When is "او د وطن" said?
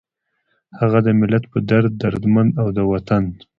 2.61-3.23